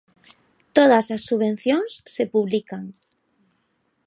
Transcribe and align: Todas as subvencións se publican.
Todas 0.77 1.05
as 1.15 1.21
subvencións 1.29 1.91
se 2.15 2.23
publican. 2.33 2.83